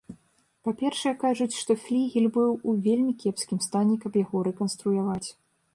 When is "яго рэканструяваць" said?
4.25-5.25